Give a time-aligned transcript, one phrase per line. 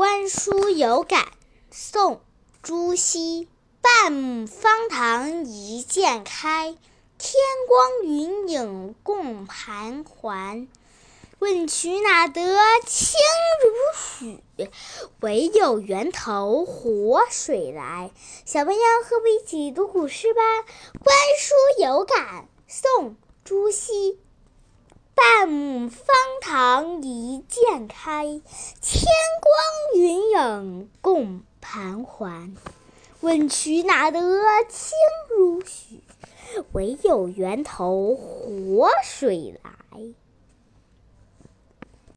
[0.00, 1.26] 观书有感，
[1.70, 2.14] 宋·
[2.62, 3.50] 朱熹。
[3.82, 6.74] 半亩方塘一鉴开，
[7.18, 7.34] 天
[7.68, 10.68] 光云影共盘桓。
[11.38, 12.40] 问渠哪得
[12.86, 13.20] 清
[13.62, 14.70] 如许？
[15.20, 18.10] 唯有源头活水来。
[18.46, 20.40] 小朋友和我一起读古诗吧。
[21.04, 23.10] 观书有感，宋·
[23.44, 24.18] 朱熹。
[25.12, 26.06] 半亩方
[26.40, 29.04] 塘一鉴开，天
[29.42, 29.89] 光
[30.42, 32.54] 等共盘桓。
[33.20, 34.18] 问渠哪得
[34.70, 34.96] 清
[35.28, 36.00] 如许？
[36.72, 39.70] 唯有源头活水来。